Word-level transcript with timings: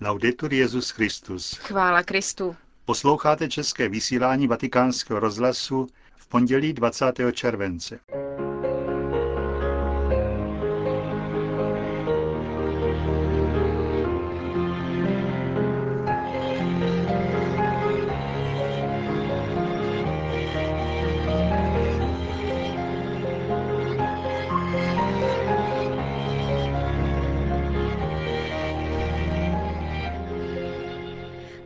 Laudetur 0.00 0.52
Jezus 0.52 0.90
Christus. 0.90 1.54
Chvála 1.54 2.02
Kristu. 2.02 2.56
Posloucháte 2.84 3.48
české 3.48 3.88
vysílání 3.88 4.46
Vatikánského 4.46 5.20
rozhlasu 5.20 5.86
v 6.16 6.26
pondělí 6.28 6.72
20. 6.72 7.04
července. 7.32 8.00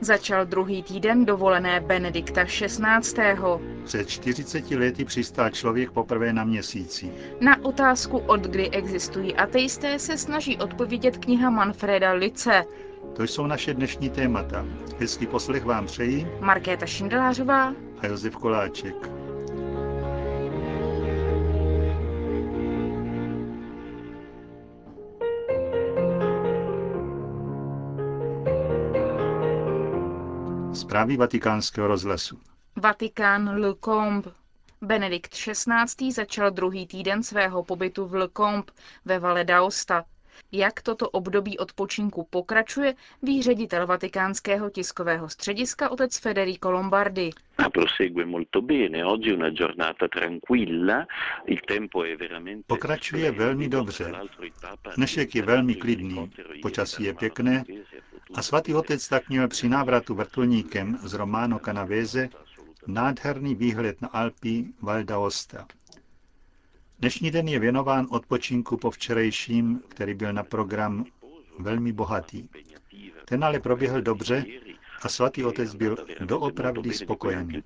Začal 0.03 0.47
druhý 0.47 0.83
týden 0.83 1.25
dovolené 1.25 1.81
Benedikta 1.81 2.45
XVI. 2.45 3.37
Před 3.85 4.09
40 4.09 4.71
lety 4.71 5.05
přistál 5.05 5.51
člověk 5.51 5.91
poprvé 5.91 6.33
na 6.33 6.45
měsíci. 6.45 7.13
Na 7.41 7.65
otázku, 7.65 8.19
od 8.19 8.41
kdy 8.41 8.71
existují 8.71 9.35
ateisté, 9.37 9.99
se 9.99 10.19
snaží 10.19 10.57
odpovědět 10.59 11.17
kniha 11.17 11.51
Manfreda 11.51 12.13
Lice. 12.13 12.65
To 13.17 13.23
jsou 13.23 13.47
naše 13.47 13.75
dnešní 13.75 14.11
témata. 14.11 14.67
Hezký 14.99 15.27
poslech 15.27 15.65
vám 15.65 15.87
přejí 15.87 16.27
Markéta 16.41 16.87
Šindelářová 16.87 17.75
a 18.01 18.07
Josef 18.07 18.37
Koláček. 18.37 19.22
Zprávy 30.93 31.17
vatikánského 31.17 31.89
rozhlasu. 31.89 32.41
Vatikán 32.77 33.61
Le 33.61 33.75
Combe. 33.85 34.31
Benedikt 34.83 35.33
XVI. 35.33 36.13
začal 36.13 36.51
druhý 36.51 36.87
týden 36.87 37.23
svého 37.23 37.65
pobytu 37.65 38.07
v 38.07 38.15
Le 38.15 38.29
Combe 38.29 38.73
ve 39.05 39.19
Valle 39.19 39.45
d'Aosta. 39.45 40.05
Jak 40.53 40.83
toto 40.83 41.11
období 41.11 41.59
odpočinku 41.59 42.27
pokračuje, 42.31 42.95
ví 43.23 43.43
ředitel 43.43 43.87
vatikánského 43.87 44.71
tiskového 44.71 45.29
střediska 45.29 45.89
otec 45.89 46.19
Federico 46.19 46.71
Lombardi. 46.71 47.31
Pokračuje 52.67 53.31
velmi 53.31 53.69
dobře. 53.69 54.13
Dnešek 54.97 55.35
je 55.35 55.43
velmi 55.43 55.75
klidný, 55.75 56.31
počasí 56.63 57.05
je 57.05 57.15
pěkné 57.15 57.65
a 58.35 58.43
svatý 58.43 58.75
otec 58.75 59.09
tak 59.09 59.29
měl 59.29 59.49
při 59.49 59.69
návratu 59.69 60.15
vrtulníkem 60.15 60.99
z 61.03 61.15
Romano 61.15 61.59
Canavese 61.59 62.29
nádherný 62.87 63.55
výhled 63.55 64.03
na 64.03 64.09
Alpy 64.09 64.65
Val 64.81 65.05
d'Aosta. 65.05 65.67
Dnešní 66.99 67.31
den 67.31 67.49
je 67.49 67.59
věnován 67.59 68.07
odpočinku 68.11 68.77
po 68.77 68.91
včerejším, 68.91 69.83
který 69.89 70.15
byl 70.15 70.33
na 70.33 70.43
program 70.43 71.05
velmi 71.59 71.93
bohatý. 71.93 72.49
Ten 73.25 73.45
ale 73.45 73.61
proběhl 73.61 74.03
dobře 74.03 74.45
a 75.03 75.09
svatý 75.09 75.45
otec 75.45 75.75
byl 75.75 75.97
doopravdy 76.21 76.93
spokojený. 76.93 77.63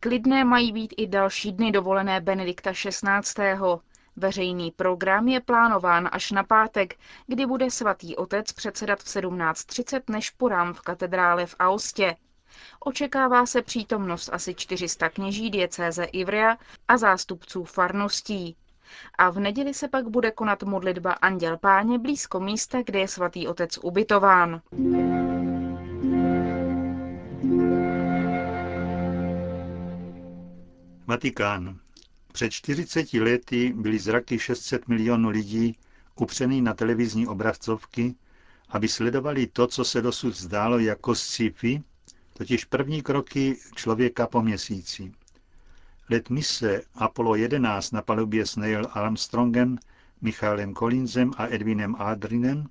Klidné 0.00 0.44
mají 0.44 0.72
být 0.72 0.94
i 0.96 1.06
další 1.06 1.52
dny 1.52 1.72
dovolené 1.72 2.20
Benedikta 2.20 2.72
XVI. 2.72 3.44
Veřejný 4.16 4.70
program 4.70 5.28
je 5.28 5.40
plánován 5.40 6.08
až 6.12 6.30
na 6.30 6.44
pátek, 6.44 6.94
kdy 7.26 7.46
bude 7.46 7.70
svatý 7.70 8.16
otec 8.16 8.52
předsedat 8.52 8.98
v 8.98 9.04
17.30 9.06 10.00
nešporám 10.10 10.74
v 10.74 10.80
katedrále 10.80 11.46
v 11.46 11.54
Austě. 11.58 12.16
Očekává 12.80 13.46
se 13.46 13.62
přítomnost 13.62 14.30
asi 14.32 14.54
400 14.54 15.08
kněží 15.08 15.50
diecéze 15.50 16.04
Ivrea 16.04 16.56
a 16.88 16.96
zástupců 16.96 17.64
farností. 17.64 18.56
A 19.18 19.30
v 19.30 19.38
neděli 19.40 19.74
se 19.74 19.88
pak 19.88 20.08
bude 20.08 20.30
konat 20.30 20.62
modlitba 20.62 21.12
Anděl 21.12 21.58
Páně 21.58 21.98
blízko 21.98 22.40
místa, 22.40 22.82
kde 22.82 22.98
je 22.98 23.08
svatý 23.08 23.48
otec 23.48 23.78
ubytován. 23.82 24.60
Vatikán. 31.06 31.81
Před 32.32 32.50
40 32.50 33.14
lety 33.14 33.72
byly 33.76 33.98
zraky 33.98 34.38
600 34.38 34.88
milionů 34.88 35.28
lidí 35.28 35.78
upřený 36.16 36.62
na 36.62 36.74
televizní 36.74 37.26
obrazcovky, 37.26 38.14
aby 38.68 38.88
sledovali 38.88 39.46
to, 39.46 39.66
co 39.66 39.84
se 39.84 40.02
dosud 40.02 40.36
zdálo 40.36 40.78
jako 40.78 41.14
sci-fi, 41.14 41.82
totiž 42.32 42.64
první 42.64 43.02
kroky 43.02 43.58
člověka 43.74 44.26
po 44.26 44.42
měsíci. 44.42 45.12
Let 46.10 46.30
mise 46.30 46.82
Apollo 46.94 47.34
11 47.34 47.90
na 47.90 48.02
palubě 48.02 48.46
s 48.46 48.56
Neil 48.56 48.86
Armstrongem, 48.92 49.78
Michaelem 50.20 50.74
Collinsem 50.74 51.30
a 51.36 51.46
Edwinem 51.46 51.96
Aldrinem 51.98 52.66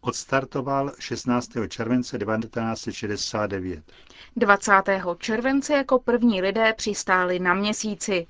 odstartoval 0.00 0.92
16. 0.98 1.50
července 1.68 2.18
1969. 2.18 3.92
20. 4.36 4.72
července 5.18 5.72
jako 5.74 5.98
první 5.98 6.42
lidé 6.42 6.72
přistáli 6.76 7.38
na 7.38 7.54
měsíci. 7.54 8.26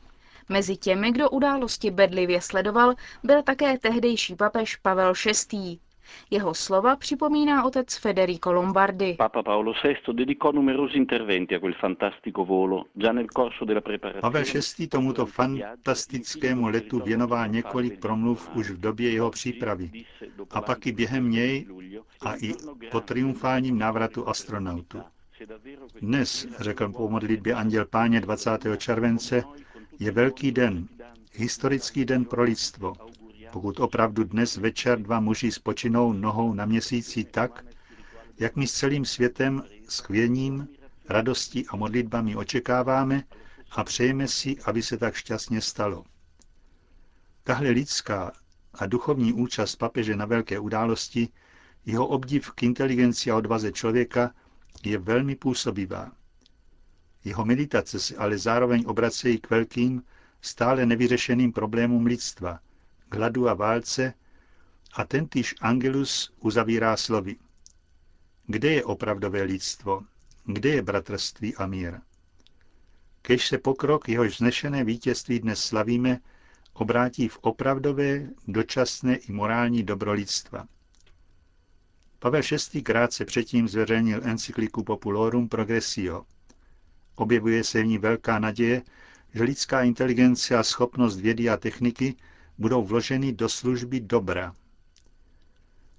Mezi 0.49 0.77
těmi, 0.77 1.11
kdo 1.13 1.31
události 1.31 1.91
bedlivě 1.91 2.41
sledoval, 2.41 2.95
byl 3.25 3.43
také 3.43 3.79
tehdejší 3.79 4.37
papež 4.37 4.77
Pavel 4.77 5.13
VI. 5.53 5.79
Jeho 6.31 6.55
slova 6.55 6.97
připomíná 6.97 7.65
otec 7.65 7.97
Federico 7.97 8.53
Lombardi. 8.53 9.15
Papa 9.19 9.43
Paolo 9.43 9.73
VI 9.85 10.13
dedicò 10.13 10.53
numerosi 10.53 10.97
interventi 10.97 11.55
a 11.55 11.59
quel 11.59 11.75
fantastico 11.75 12.45
volo 12.45 12.87
già 12.93 13.13
nel 13.13 13.27
corso 13.29 13.65
della 13.65 13.81
preparazione. 13.81 14.21
Pavel 14.21 14.45
VI 14.79 14.89
tomuto 14.89 15.27
fantastickému 15.27 16.69
letu 16.69 17.01
věnoval 17.01 17.49
několik 17.49 18.01
promluv 18.01 18.51
už 18.57 18.71
v 18.71 18.81
době 18.81 19.11
jeho 19.11 19.31
přípravy 19.31 19.91
a 20.51 20.61
pak 20.61 20.87
i 20.87 20.93
během 20.93 21.31
něj 21.31 21.67
a 22.21 22.35
i 22.37 22.55
po 22.91 23.01
triumfálním 23.01 23.79
návratu 23.79 24.29
astronautů. 24.29 25.03
Dnes, 26.01 26.47
řekl 26.59 26.89
po 26.89 27.09
modlitbě 27.09 27.55
Anděl 27.55 27.85
Páně 27.87 28.21
20. 28.21 28.51
července, 28.77 29.43
je 29.99 30.11
velký 30.11 30.53
den, 30.53 30.89
historický 31.33 32.05
den 32.05 32.25
pro 32.25 32.43
lidstvo, 32.43 32.93
pokud 33.53 33.81
opravdu 33.81 34.25
dnes 34.25 34.57
večer 34.57 35.03
dva 35.03 35.21
muži 35.21 35.53
spočinou 35.53 36.13
nohou 36.13 36.55
na 36.55 36.65
měsíci 36.65 37.25
tak, 37.25 37.65
jak 38.39 38.57
my 38.57 38.67
s 38.67 38.73
celým 38.73 39.05
světem, 39.05 39.63
s 39.89 39.99
chvěním, 39.99 40.69
radostí 41.09 41.67
a 41.67 41.77
modlitbami 41.77 42.37
očekáváme 42.37 43.25
a 43.71 43.85
přejeme 43.85 44.29
si, 44.29 44.57
aby 44.65 44.83
se 44.83 44.97
tak 44.97 45.15
šťastně 45.15 45.61
stalo. 45.61 46.05
Tahle 47.45 47.71
lidská 47.71 48.33
a 48.75 48.87
duchovní 48.87 49.33
účast 49.33 49.77
papeže 49.77 50.17
na 50.17 50.27
velké 50.27 50.59
události, 50.59 51.29
jeho 51.87 52.07
obdiv 52.07 52.51
k 52.51 52.63
inteligenci 52.63 53.31
a 53.31 53.37
odvaze 53.37 53.73
člověka 53.73 54.35
je 54.85 54.99
velmi 54.99 55.37
působivá. 55.37 56.13
Jeho 57.25 57.45
meditace 57.45 58.01
se 58.01 58.17
ale 58.17 58.39
zároveň 58.39 58.85
obracejí 58.87 59.39
k 59.39 59.51
velkým, 59.51 60.03
stále 60.41 60.87
nevyřešeným 60.87 61.53
problémům 61.53 62.07
lidstva, 62.07 62.61
hladu 63.15 63.49
a 63.49 63.55
válce, 63.55 64.15
a 64.95 65.05
tentýž 65.05 65.55
Angelus 65.61 66.33
uzavírá 66.41 66.97
slovy. 66.97 67.37
Kde 68.47 68.73
je 68.73 68.85
opravdové 68.85 69.43
lidstvo? 69.43 70.03
Kde 70.45 70.69
je 70.69 70.83
bratrství 70.83 71.57
a 71.57 71.67
mír? 71.67 72.01
Kež 73.23 73.49
se 73.49 73.59
pokrok, 73.59 74.09
jehož 74.09 74.37
znešené 74.37 74.85
vítězství 74.85 75.39
dnes 75.41 75.65
slavíme, 75.65 76.21
obrátí 76.73 77.29
v 77.29 77.39
opravdové, 77.41 78.29
dočasné 78.49 79.17
i 79.17 79.33
morální 79.33 79.83
dobro 79.83 80.13
lidstva. 80.13 80.67
Pavel 82.19 82.43
VI. 82.73 82.83
krátce 82.83 83.25
předtím 83.25 83.69
zveřejnil 83.69 84.21
encykliku 84.25 84.85
Populorum 84.85 85.49
Progressio, 85.49 86.25
Objevuje 87.15 87.65
se 87.65 87.83
v 87.83 87.87
ní 87.87 87.99
velká 87.99 88.39
naděje, 88.39 88.83
že 89.35 89.43
lidská 89.43 89.83
inteligence 89.83 90.57
a 90.57 90.63
schopnost 90.63 91.21
vědy 91.21 91.49
a 91.49 91.57
techniky 91.57 92.15
budou 92.59 92.85
vloženy 92.85 93.33
do 93.33 93.49
služby 93.49 94.01
dobra. 94.01 94.55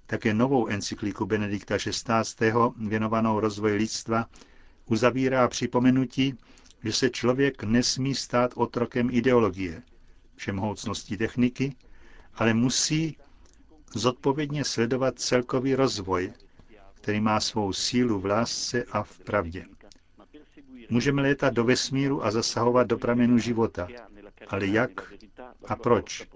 Také 0.06 0.34
novou 0.34 0.66
encykliku 0.66 1.26
Benedikta 1.26 1.78
XVI. 1.78 2.52
věnovanou 2.88 3.40
rozvoji 3.40 3.76
lidstva 3.76 4.26
uzavírá 4.86 5.48
připomenutí, 5.48 6.34
že 6.84 6.92
se 6.92 7.10
člověk 7.10 7.62
nesmí 7.62 8.14
stát 8.14 8.52
otrokem 8.54 9.08
ideologie, 9.12 9.82
všemohoucností 10.36 11.16
techniky, 11.16 11.76
ale 12.34 12.54
musí 12.54 13.16
zodpovědně 13.94 14.64
sledovat 14.64 15.18
celkový 15.18 15.74
rozvoj, 15.74 16.32
který 16.94 17.20
má 17.20 17.40
svou 17.40 17.72
sílu 17.72 18.20
v 18.20 18.26
lásce 18.26 18.84
a 18.84 19.02
v 19.02 19.18
pravdě. 19.18 19.64
Můžeme 20.90 21.22
létat 21.22 21.54
do 21.54 21.64
vesmíru 21.64 22.24
a 22.24 22.30
zasahovat 22.30 22.86
do 22.86 22.98
pramenu 22.98 23.38
života. 23.38 23.88
Ale 24.48 24.66
jak 24.66 25.12
a 25.68 25.76
proč? 25.76 26.26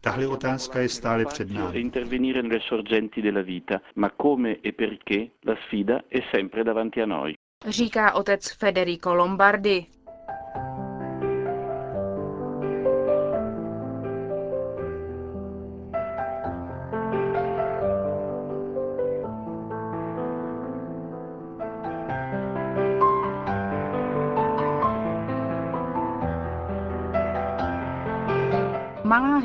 Tahle 0.00 0.26
otázka 0.26 0.80
je 0.80 0.88
stále 0.88 1.24
před 1.26 1.50
námi. 1.50 1.80
intervenire 1.80 2.42
nelle 2.42 2.60
sorgenti 2.68 3.22
della 3.22 3.42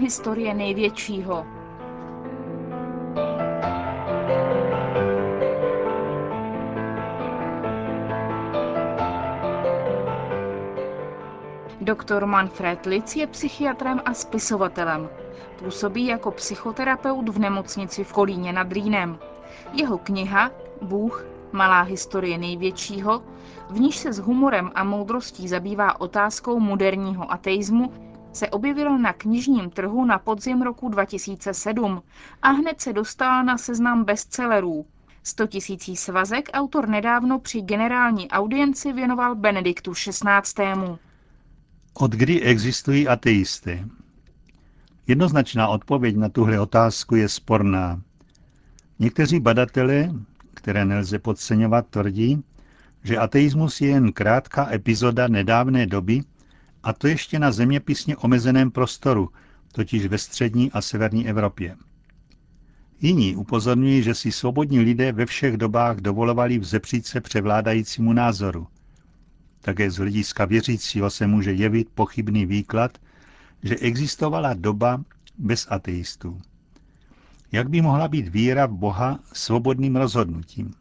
historie 0.05 0.53
největšího. 0.53 1.45
Doktor 11.81 12.25
Manfred 12.25 12.85
Litz 12.85 13.15
je 13.15 13.27
psychiatrem 13.27 14.01
a 14.05 14.13
spisovatelem. 14.13 15.09
Působí 15.59 16.05
jako 16.05 16.31
psychoterapeut 16.31 17.29
v 17.29 17.39
nemocnici 17.39 18.03
v 18.03 18.13
Kolíně 18.13 18.53
nad 18.53 18.71
Rýnem. 18.71 19.19
Jeho 19.73 19.97
kniha 19.97 20.51
Bůh, 20.81 21.25
malá 21.51 21.81
historie 21.81 22.37
největšího, 22.37 23.23
v 23.69 23.79
níž 23.79 23.97
se 23.97 24.13
s 24.13 24.19
humorem 24.19 24.71
a 24.75 24.83
moudrostí 24.83 25.47
zabývá 25.47 26.01
otázkou 26.01 26.59
moderního 26.59 27.31
ateismu, 27.31 28.04
se 28.35 28.49
objevil 28.49 28.97
na 28.97 29.13
knižním 29.13 29.69
trhu 29.69 30.05
na 30.05 30.19
podzim 30.19 30.61
roku 30.61 30.89
2007 30.89 32.01
a 32.41 32.49
hned 32.49 32.81
se 32.81 32.93
dostala 32.93 33.43
na 33.43 33.57
seznam 33.57 34.03
bestsellerů. 34.03 34.85
100 35.23 35.47
tisící 35.47 35.95
svazek 35.95 36.49
autor 36.53 36.89
nedávno 36.89 37.39
při 37.39 37.61
generální 37.61 38.29
audienci 38.29 38.93
věnoval 38.93 39.35
Benediktu 39.35 39.93
XVI. 39.93 40.75
Od 41.93 42.11
kdy 42.11 42.41
existují 42.41 43.07
ateisty? 43.07 43.85
Jednoznačná 45.07 45.67
odpověď 45.67 46.15
na 46.15 46.29
tuhle 46.29 46.59
otázku 46.59 47.15
je 47.15 47.29
sporná. 47.29 48.01
Někteří 48.99 49.39
badatelé, 49.39 50.11
které 50.53 50.85
nelze 50.85 51.19
podceňovat, 51.19 51.87
tvrdí, 51.87 52.43
že 53.03 53.17
ateismus 53.17 53.81
je 53.81 53.87
jen 53.87 54.11
krátká 54.11 54.73
epizoda 54.73 55.27
nedávné 55.27 55.87
doby, 55.87 56.21
a 56.85 56.93
to 56.93 57.07
ještě 57.07 57.39
na 57.39 57.51
zeměpisně 57.51 58.17
omezeném 58.17 58.71
prostoru, 58.71 59.29
totiž 59.71 60.05
ve 60.05 60.17
střední 60.17 60.71
a 60.71 60.81
severní 60.81 61.27
Evropě. 61.27 61.75
Jiní 63.01 63.35
upozorňují, 63.35 64.03
že 64.03 64.15
si 64.15 64.31
svobodní 64.31 64.79
lidé 64.79 65.11
ve 65.11 65.25
všech 65.25 65.57
dobách 65.57 65.97
dovolovali 65.97 66.59
vzepřít 66.59 67.07
se 67.07 67.21
převládajícímu 67.21 68.13
názoru. 68.13 68.67
Také 69.61 69.91
z 69.91 69.97
hlediska 69.97 70.45
věřícího 70.45 71.09
se 71.09 71.27
může 71.27 71.53
jevit 71.53 71.89
pochybný 71.95 72.45
výklad, 72.45 72.97
že 73.63 73.75
existovala 73.75 74.53
doba 74.53 75.03
bez 75.37 75.67
ateistů. 75.69 76.41
Jak 77.51 77.69
by 77.69 77.81
mohla 77.81 78.07
být 78.07 78.27
víra 78.27 78.65
v 78.65 78.73
Boha 78.73 79.19
svobodným 79.33 79.95
rozhodnutím? 79.95 80.73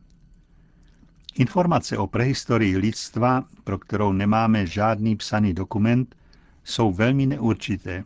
Informace 1.35 1.99
o 1.99 2.07
prehistorii 2.07 2.77
lidstva, 2.77 3.45
pro 3.65 3.79
kterou 3.79 4.13
nemáme 4.13 4.67
žádný 4.67 5.17
psaný 5.17 5.55
dokument, 5.55 6.17
jsou 6.65 6.93
velmi 6.93 7.27
neurčité. 7.27 8.05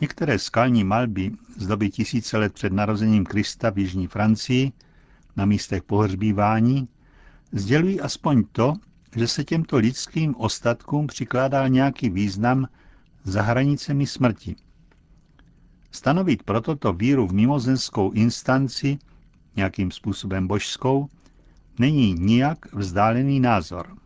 Některé 0.00 0.38
skalní 0.38 0.84
malby 0.84 1.32
z 1.56 1.66
doby 1.66 1.90
tisíce 1.90 2.38
let 2.38 2.52
před 2.52 2.72
narozením 2.72 3.24
Krista 3.24 3.70
v 3.70 3.78
jižní 3.78 4.06
Francii, 4.06 4.72
na 5.36 5.44
místech 5.44 5.82
pohřbívání, 5.82 6.88
sdělují 7.52 8.00
aspoň 8.00 8.44
to, 8.52 8.74
že 9.16 9.28
se 9.28 9.44
těmto 9.44 9.76
lidským 9.76 10.34
ostatkům 10.36 11.06
přikládal 11.06 11.68
nějaký 11.68 12.10
význam 12.10 12.68
za 13.24 13.42
hranicemi 13.42 14.06
smrti. 14.06 14.56
Stanovit 15.90 16.42
proto 16.42 16.76
to 16.76 16.92
víru 16.92 17.26
v 17.26 17.32
mimozemskou 17.32 18.10
instanci, 18.10 18.98
nějakým 19.56 19.90
způsobem 19.90 20.46
božskou, 20.46 21.08
není 21.80 22.14
nijak 22.14 22.72
vzdálený 22.72 23.40
názor. 23.40 23.96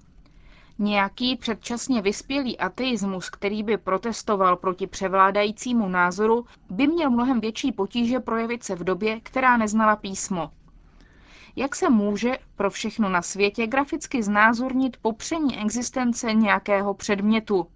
Nějaký 0.79 1.37
předčasně 1.37 2.03
vyspělý 2.03 2.59
ateismus, 2.59 3.31
který 3.31 3.63
by 3.63 3.77
protestoval 3.77 4.57
proti 4.57 4.87
převládajícímu 4.87 5.89
názoru, 5.89 6.47
by 6.71 6.87
měl 6.87 7.11
mnohem 7.11 7.41
větší 7.41 7.73
potíže 7.73 8.21
projevit 8.21 8.65
se 8.65 8.75
v 8.75 8.85
době, 8.85 9.21
která 9.21 9.57
neznala 9.57 9.97
písmo. 9.97 10.51
Jak 11.57 11.75
se 11.75 11.91
může 11.91 12.39
pro 12.57 12.71
všechno 12.71 13.09
na 13.09 13.23
světě 13.23 13.67
graficky 13.67 14.23
znázornit 14.23 14.97
popření 15.03 15.59
existence 15.59 16.33
nějakého 16.33 16.95
předmětu? 16.95 17.67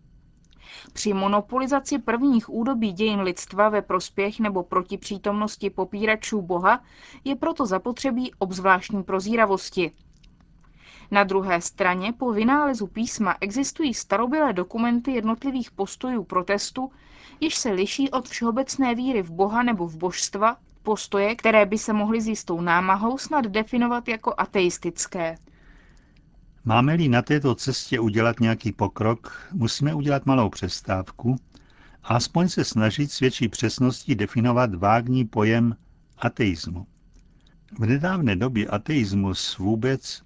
Při 0.93 1.13
monopolizaci 1.13 1.99
prvních 1.99 2.51
údobí 2.51 2.93
dějin 2.93 3.21
lidstva 3.21 3.69
ve 3.69 3.83
prospěch 3.83 4.41
nebo 4.41 4.63
proti 4.63 4.99
přítomnosti 4.99 5.71
popíračů 5.71 6.43
Boha 6.43 6.83
je 7.25 7.37
proto 7.37 7.67
zapotřebí 7.67 8.33
obzvláštní 8.39 9.03
prozíravosti. 9.03 9.93
Na 11.11 11.25
druhé 11.25 11.61
straně 11.61 12.13
po 12.13 12.33
vynálezu 12.33 12.87
písma 12.87 13.37
existují 13.41 13.95
starobylé 13.95 14.53
dokumenty 14.53 15.13
jednotlivých 15.13 15.71
postojů 15.71 16.25
protestu, 16.25 16.93
jež 17.41 17.57
se 17.57 17.71
liší 17.71 18.11
od 18.11 18.29
všeobecné 18.29 18.95
víry 18.95 19.23
v 19.23 19.31
Boha 19.31 19.63
nebo 19.63 19.87
v 19.87 19.97
božstva, 19.97 20.57
postoje, 20.83 21.35
které 21.35 21.67
by 21.67 21.79
se 21.79 21.93
mohly 21.93 22.21
s 22.21 22.29
jistou 22.29 22.61
námahou 22.61 23.19
snad 23.19 23.45
definovat 23.47 24.09
jako 24.09 24.35
ateistické. 24.39 25.37
Máme-li 26.65 27.09
na 27.09 27.23
této 27.23 27.55
cestě 27.55 28.01
udělat 28.01 28.41
nějaký 28.41 28.73
pokrok, 28.73 29.49
musíme 29.53 29.95
udělat 29.95 30.27
malou 30.27 30.49
přestávku 30.49 31.37
a 32.03 32.15
aspoň 32.15 32.49
se 32.49 32.65
snažit 32.65 33.13
s 33.13 33.21
větší 33.21 33.49
přesností 33.49 34.15
definovat 34.15 34.75
vágní 34.75 35.25
pojem 35.25 35.77
ateismu. 36.19 36.87
V 37.79 37.87
nedávné 37.87 38.37
době 38.37 38.67
ateismus 38.67 39.59
vůbec 39.59 40.23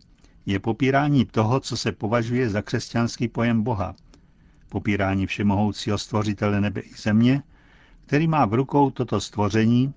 je 0.46 0.58
popírání 0.58 1.24
toho, 1.24 1.60
co 1.60 1.76
se 1.76 1.92
považuje 1.92 2.50
za 2.50 2.62
křesťanský 2.62 3.28
pojem 3.28 3.62
Boha. 3.62 3.94
Popírání 4.68 5.26
všemohoucího 5.26 5.98
stvořitele 5.98 6.60
nebe 6.60 6.80
i 6.80 6.94
země, 6.94 7.42
který 8.06 8.28
má 8.28 8.46
v 8.46 8.54
rukou 8.54 8.90
toto 8.90 9.20
stvoření 9.20 9.94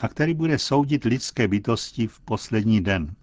a 0.00 0.08
který 0.08 0.34
bude 0.34 0.58
soudit 0.58 1.04
lidské 1.04 1.48
bytosti 1.48 2.06
v 2.06 2.20
poslední 2.20 2.80
den, 2.80 3.14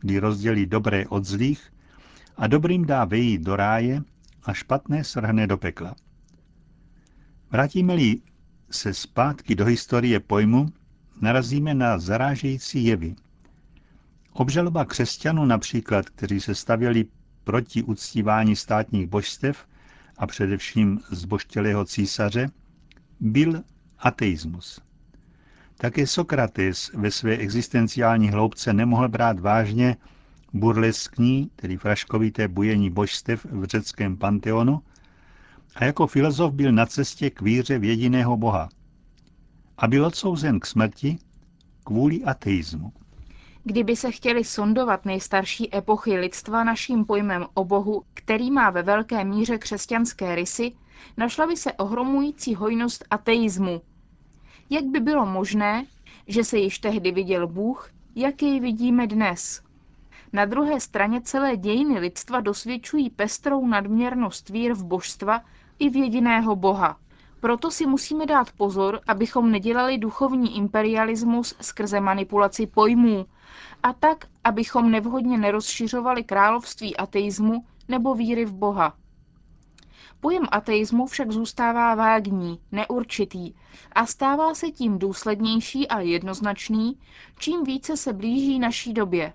kdy 0.00 0.18
rozdělí 0.18 0.66
dobré 0.66 1.06
od 1.06 1.24
zlých 1.24 1.72
a 2.38 2.46
dobrým 2.46 2.84
dá 2.86 3.04
vejít 3.04 3.42
do 3.42 3.56
ráje 3.56 4.02
a 4.42 4.52
špatné 4.52 5.04
srhne 5.04 5.46
do 5.46 5.56
pekla. 5.56 5.94
Vrátíme-li 7.50 8.16
se 8.70 8.94
zpátky 8.94 9.54
do 9.54 9.64
historie 9.64 10.20
pojmu, 10.20 10.68
narazíme 11.20 11.74
na 11.74 11.98
zarážející 11.98 12.84
jevy. 12.84 13.14
Obžaloba 14.32 14.84
křesťanů 14.84 15.44
například, 15.44 16.08
kteří 16.10 16.40
se 16.40 16.54
stavěli 16.54 17.04
proti 17.44 17.82
uctívání 17.82 18.56
státních 18.56 19.06
božstev 19.06 19.66
a 20.18 20.26
především 20.26 21.00
zboštělého 21.10 21.84
císaře, 21.84 22.50
byl 23.20 23.62
ateismus. 23.98 24.80
Také 25.76 26.06
Sokrates 26.06 26.90
ve 26.94 27.10
své 27.10 27.36
existenciální 27.36 28.30
hloubce 28.30 28.72
nemohl 28.72 29.08
brát 29.08 29.40
vážně 29.40 29.96
burleskní, 30.52 31.50
tedy 31.56 31.76
fraškovité 31.76 32.48
bujení 32.48 32.90
božstev 32.90 33.44
v 33.44 33.64
řeckém 33.64 34.16
panteonu, 34.16 34.82
a 35.76 35.84
jako 35.84 36.06
filozof 36.06 36.52
byl 36.52 36.72
na 36.72 36.86
cestě 36.86 37.30
k 37.30 37.42
víře 37.42 37.78
v 37.78 37.84
jediného 37.84 38.36
boha. 38.36 38.68
A 39.78 39.88
byl 39.88 40.06
odsouzen 40.06 40.60
k 40.60 40.66
smrti 40.66 41.18
kvůli 41.84 42.24
ateismu. 42.24 42.92
Kdyby 43.64 43.96
se 43.96 44.10
chtěli 44.10 44.44
sondovat 44.44 45.04
nejstarší 45.04 45.76
epochy 45.76 46.18
lidstva 46.18 46.64
naším 46.64 47.04
pojmem 47.04 47.46
o 47.54 47.64
Bohu, 47.64 48.02
který 48.14 48.50
má 48.50 48.70
ve 48.70 48.82
velké 48.82 49.24
míře 49.24 49.58
křesťanské 49.58 50.34
rysy, 50.34 50.72
našla 51.16 51.46
by 51.46 51.56
se 51.56 51.72
ohromující 51.72 52.54
hojnost 52.54 53.04
ateismu. 53.10 53.82
Jak 54.70 54.84
by 54.84 55.00
bylo 55.00 55.26
možné, 55.26 55.86
že 56.26 56.44
se 56.44 56.58
již 56.58 56.78
tehdy 56.78 57.12
viděl 57.12 57.46
Bůh, 57.46 57.90
jak 58.14 58.42
jej 58.42 58.60
vidíme 58.60 59.06
dnes? 59.06 59.62
Na 60.32 60.44
druhé 60.44 60.80
straně 60.80 61.20
celé 61.20 61.56
dějiny 61.56 61.98
lidstva 61.98 62.40
dosvědčují 62.40 63.10
pestrou 63.10 63.66
nadměrnost 63.66 64.48
vír 64.48 64.72
v 64.74 64.84
božstva 64.84 65.40
i 65.78 65.90
v 65.90 65.96
jediného 65.96 66.56
Boha. 66.56 66.96
Proto 67.40 67.70
si 67.70 67.86
musíme 67.86 68.26
dát 68.26 68.52
pozor, 68.52 69.00
abychom 69.06 69.50
nedělali 69.50 69.98
duchovní 69.98 70.56
imperialismus 70.56 71.54
skrze 71.60 72.00
manipulaci 72.00 72.66
pojmů, 72.66 73.26
a 73.82 73.92
tak, 73.92 74.24
abychom 74.44 74.90
nevhodně 74.90 75.38
nerozšiřovali 75.38 76.24
království 76.24 76.96
ateismu 76.96 77.64
nebo 77.88 78.14
víry 78.14 78.44
v 78.44 78.52
Boha. 78.52 78.94
Pojem 80.20 80.42
ateismu 80.50 81.06
však 81.06 81.30
zůstává 81.30 81.94
vágní, 81.94 82.60
neurčitý 82.72 83.54
a 83.92 84.06
stává 84.06 84.54
se 84.54 84.70
tím 84.70 84.98
důslednější 84.98 85.88
a 85.88 86.00
jednoznačný, 86.00 86.98
čím 87.38 87.64
více 87.64 87.96
se 87.96 88.12
blíží 88.12 88.58
naší 88.58 88.92
době. 88.92 89.32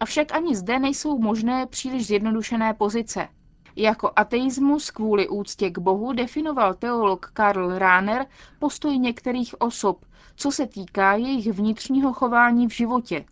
Avšak 0.00 0.32
ani 0.32 0.56
zde 0.56 0.78
nejsou 0.78 1.18
možné 1.18 1.66
příliš 1.66 2.06
zjednodušené 2.06 2.74
pozice. 2.74 3.28
Jako 3.76 4.12
ateismus 4.16 4.90
kvůli 4.90 5.28
úctě 5.28 5.70
k 5.70 5.78
Bohu 5.78 6.12
definoval 6.12 6.74
teolog 6.74 7.30
Karl 7.34 7.78
Rahner 7.78 8.26
postoj 8.58 8.98
některých 8.98 9.60
osob, 9.60 10.04
co 10.36 10.50
se 10.50 10.66
týká 10.66 11.12
jejich 11.14 11.52
vnitřního 11.52 12.12
chování 12.12 12.66
v 12.66 12.70
životě. 12.70 13.24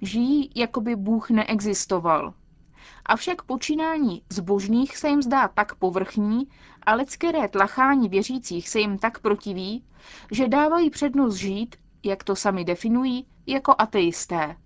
Žijí, 0.00 0.50
jako 0.54 0.80
by 0.80 0.96
Bůh 0.96 1.30
neexistoval. 1.30 2.34
Avšak 3.06 3.42
počínání 3.42 4.22
zbožných 4.28 4.96
se 4.96 5.08
jim 5.08 5.22
zdá 5.22 5.48
tak 5.48 5.74
povrchní 5.74 6.48
a 6.86 6.94
lidské 6.94 7.48
tlachání 7.48 8.08
věřících 8.08 8.68
se 8.68 8.80
jim 8.80 8.98
tak 8.98 9.18
protiví, 9.18 9.84
že 10.30 10.48
dávají 10.48 10.90
přednost 10.90 11.34
žít, 11.34 11.76
jak 12.02 12.24
to 12.24 12.36
sami 12.36 12.64
definují, 12.64 13.26
jako 13.46 13.74
ateisté. 13.78 14.56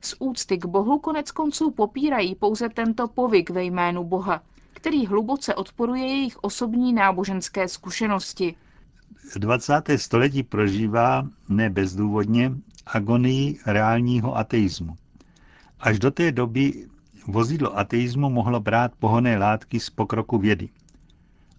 Z 0.00 0.14
úcty 0.18 0.58
k 0.58 0.66
Bohu 0.66 0.98
konec 0.98 1.30
konců 1.30 1.70
popírají 1.70 2.34
pouze 2.34 2.68
tento 2.68 3.08
povyk 3.08 3.50
ve 3.50 3.64
jménu 3.64 4.04
Boha, 4.04 4.42
který 4.72 5.06
hluboce 5.06 5.54
odporuje 5.54 6.06
jejich 6.06 6.36
osobní 6.44 6.92
náboženské 6.92 7.68
zkušenosti. 7.68 8.54
20. 9.36 9.72
století 9.96 10.42
prožívá 10.42 11.28
ne 11.48 11.70
bezdůvodně 11.70 12.52
agonii 12.86 13.58
reálního 13.66 14.36
ateismu. 14.36 14.96
Až 15.80 15.98
do 15.98 16.10
té 16.10 16.32
doby 16.32 16.88
vozidlo 17.26 17.78
ateismu 17.78 18.30
mohlo 18.30 18.60
brát 18.60 18.92
pohonné 18.98 19.38
látky 19.38 19.80
z 19.80 19.90
pokroku 19.90 20.38
vědy. 20.38 20.68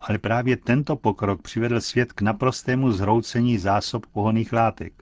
Ale 0.02 0.18
právě 0.18 0.58
tento 0.58 0.96
pokrok 0.96 1.42
přivedl 1.42 1.82
svět 1.82 2.14
k 2.14 2.22
naprostému 2.22 2.92
zhroucení 2.92 3.58
zásob 3.58 4.06
pohonných 4.06 4.54
látek. 4.54 4.94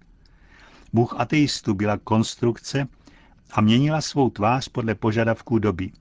Bůh 0.93 1.19
ateistů 1.19 1.73
byla 1.73 1.97
konstrukce 1.97 2.87
a 3.51 3.61
měnila 3.61 4.01
svou 4.01 4.29
tvář 4.29 4.67
podle 4.67 4.95
požadavků 4.95 5.59
doby. 5.59 5.91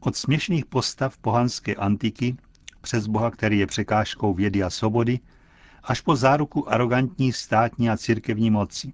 Od 0.00 0.16
směšných 0.16 0.66
postav 0.66 1.18
pohanské 1.18 1.74
antiky 1.74 2.36
přes 2.80 3.06
Boha, 3.06 3.30
který 3.30 3.58
je 3.58 3.66
překážkou 3.66 4.34
vědy 4.34 4.62
a 4.62 4.70
svobody, 4.70 5.20
až 5.84 6.00
po 6.00 6.16
záruku 6.16 6.72
arrogantní 6.72 7.32
státní 7.32 7.90
a 7.90 7.96
církevní 7.96 8.50
moci. 8.50 8.92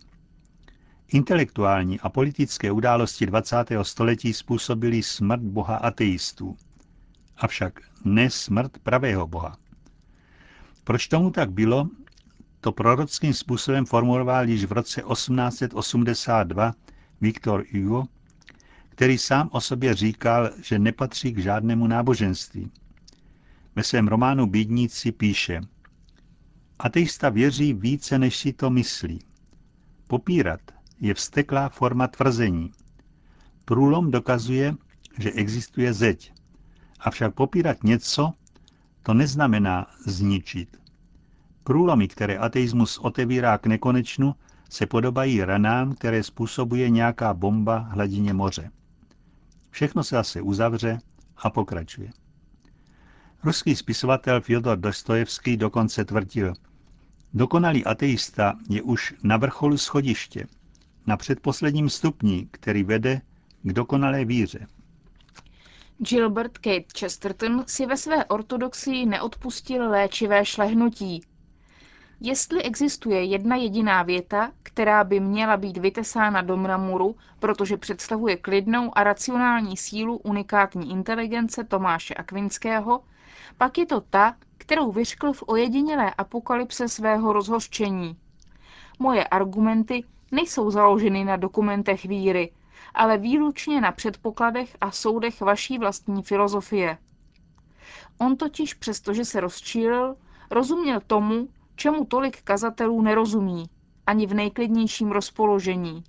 Intelektuální 1.09 2.01
a 2.01 2.09
politické 2.09 2.73
události 2.73 3.27
20. 3.27 3.57
století 3.83 4.33
způsobily 4.33 5.03
smrt 5.03 5.43
boha 5.43 5.77
ateistů. 5.77 6.57
Avšak 7.37 7.81
ne 8.05 8.31
smrt 8.31 8.79
pravého 8.79 9.27
boha. 9.27 9.57
Proč 10.85 11.09
tomu 11.09 11.31
tak 11.31 11.51
bylo, 11.51 11.89
to 12.61 12.73
prorockým 12.73 13.35
způsobem 13.35 13.87
formuloval 13.87 14.49
již 14.49 14.65
v 14.65 14.73
roce 14.73 15.03
1882 15.13 16.75
Viktor 17.23 17.65
Hugo, 17.73 18.05
který 18.89 19.19
sám 19.19 19.49
o 19.53 19.61
sobě 19.61 19.95
říkal, 19.95 20.51
že 20.63 20.79
nepatří 20.79 21.33
k 21.33 21.39
žádnému 21.39 21.87
náboženství. 21.87 22.71
Ve 23.77 23.83
svém 23.83 24.09
románu 24.09 24.47
Bídníci 24.47 25.13
píše 25.13 25.61
Ateista 26.79 27.29
věří 27.29 27.73
více, 27.73 28.19
než 28.19 28.37
si 28.37 28.53
to 28.53 28.71
myslí. 28.71 29.19
Popírat 30.07 30.61
je 31.01 31.15
vsteklá 31.15 31.69
forma 31.69 32.09
tvrzení. 32.09 32.73
Průlom 33.65 34.11
dokazuje, 34.11 34.75
že 35.19 35.31
existuje 35.33 35.93
zeď. 35.93 36.33
Avšak 37.01 37.35
popírat 37.35 37.85
něco, 37.85 38.33
to 39.03 39.15
neznamená 39.15 39.87
zničit. 40.07 40.77
Průlomy, 41.65 42.09
které 42.09 42.39
ateismus 42.39 42.99
otevírá 42.99 43.59
k 43.59 43.67
nekonečnu, 43.67 44.35
se 44.73 44.87
podobají 44.87 45.45
ranám, 45.45 45.95
které 45.95 46.23
způsobuje 46.23 46.91
nějaká 46.91 47.35
bomba 47.35 47.79
hladině 47.79 48.33
moře. 48.33 48.71
Všechno 49.71 50.05
se 50.05 50.15
zase 50.15 50.41
uzavře 50.43 50.99
a 51.37 51.51
pokračuje. 51.51 52.11
Ruský 53.45 53.77
spisovatel 53.77 54.41
Fyodor 54.41 54.79
Dostojevský 54.79 55.57
dokonce 55.57 56.05
tvrdil, 56.05 56.55
dokonalý 57.35 57.85
ateista 57.85 58.55
je 58.69 58.83
už 58.83 59.15
na 59.23 59.37
vrcholu 59.37 59.79
schodiště, 59.79 60.47
na 61.07 61.17
předposledním 61.17 61.89
stupni, 61.91 62.49
který 62.51 62.85
vede 62.85 63.21
k 63.63 63.73
dokonalé 63.73 64.25
víře. 64.25 64.67
Gilbert 65.99 66.59
Kate 66.59 66.99
Chesterton 66.99 67.65
si 67.67 67.87
ve 67.87 67.97
své 67.97 68.25
ortodoxii 68.25 69.07
neodpustil 69.07 69.91
léčivé 69.91 70.45
šlehnutí. 70.45 71.23
Jestli 72.25 72.63
existuje 72.63 73.25
jedna 73.25 73.57
jediná 73.57 74.03
věta, 74.03 74.53
která 74.63 75.05
by 75.05 75.21
měla 75.21 75.57
být 75.57 75.77
vytesána 75.77 76.43
do 76.43 76.57
mramuru, 76.57 77.17
protože 77.39 77.77
představuje 77.77 78.37
klidnou 78.37 78.99
a 78.99 79.05
racionální 79.05 79.77
sílu 79.77 80.17
unikátní 80.17 80.91
inteligence 80.91 81.65
Tomáše 81.65 82.15
Akvinského, 82.15 83.05
pak 83.59 83.79
je 83.79 83.87
to 83.87 84.01
ta, 84.01 84.37
kterou 84.59 84.93
vyřkl 84.93 85.33
v 85.33 85.45
ojedinělé 85.47 86.15
apokalypse 86.15 86.89
svého 86.89 87.33
rozhořčení. 87.33 88.17
Moje 88.99 89.25
argumenty 89.25 90.05
nejsou 90.33 90.71
založeny 90.71 91.25
na 91.25 91.37
dokumentech 91.37 92.05
víry, 92.05 92.53
ale 92.95 93.19
výlučně 93.19 93.81
na 93.81 93.93
předpokladech 93.93 94.77
a 94.81 94.91
soudech 94.91 95.41
vaší 95.41 95.79
vlastní 95.79 96.23
filozofie. 96.23 96.99
On 98.19 98.37
totiž, 98.37 98.75
přestože 98.75 99.25
se 99.25 99.41
rozčílil, 99.41 100.17
rozuměl 100.51 101.01
tomu, 101.07 101.49
čemu 101.83 102.05
tolik 102.05 102.43
kazatelů 102.43 103.03
nerozumí, 103.03 103.65
ani 104.07 104.27
v 104.27 104.35
nejklidnějším 104.35 105.11
rozpoložení. 105.11 106.05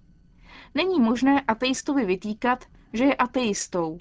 Není 0.76 1.00
možné 1.00 1.42
ateistovi 1.42 2.06
vytýkat, 2.06 2.66
že 2.94 3.04
je 3.04 3.16
ateistou. 3.16 3.98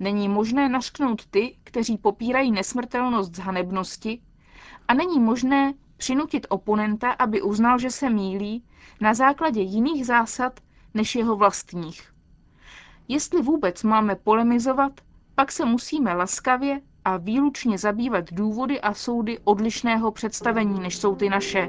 Není 0.00 0.28
možné 0.28 0.68
našknout 0.68 1.26
ty, 1.26 1.56
kteří 1.64 1.98
popírají 1.98 2.52
nesmrtelnost 2.52 3.36
z 3.36 3.38
hanebnosti, 3.38 4.22
a 4.88 4.94
není 4.94 5.20
možné 5.20 5.74
přinutit 5.96 6.46
oponenta, 6.50 7.10
aby 7.10 7.42
uznal, 7.42 7.78
že 7.78 7.90
se 7.90 8.10
mílí, 8.10 8.64
na 9.00 9.14
základě 9.14 9.60
jiných 9.60 10.06
zásad 10.06 10.60
než 10.94 11.14
jeho 11.14 11.36
vlastních. 11.36 12.12
Jestli 13.08 13.42
vůbec 13.42 13.82
máme 13.82 14.16
polemizovat, 14.16 15.00
pak 15.34 15.52
se 15.52 15.64
musíme 15.64 16.14
laskavě 16.14 16.80
a 17.04 17.16
výlučně 17.16 17.78
zabývat 17.78 18.32
důvody 18.32 18.80
a 18.80 18.94
soudy 18.94 19.38
odlišného 19.44 20.12
představení, 20.12 20.80
než 20.80 20.96
jsou 20.96 21.16
ty 21.16 21.28
naše, 21.28 21.68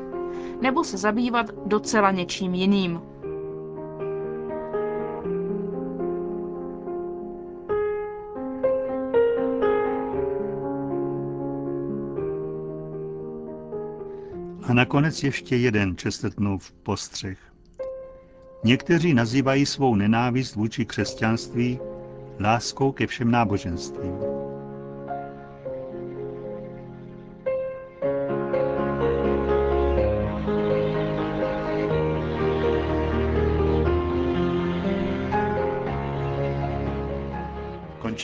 nebo 0.62 0.84
se 0.84 0.98
zabývat 0.98 1.46
docela 1.66 2.12
něčím 2.12 2.54
jiným. 2.54 3.02
A 14.68 14.74
nakonec 14.74 15.24
ještě 15.24 15.56
jeden 15.56 15.96
Chestertonův 15.96 16.72
postřeh. 16.72 17.38
Někteří 18.64 19.14
nazývají 19.14 19.66
svou 19.66 19.96
nenávist 19.96 20.56
vůči 20.56 20.86
křesťanství 20.86 21.80
láskou 22.40 22.92
ke 22.92 23.08
všem 23.08 23.32
náboženstvím. 23.32 24.45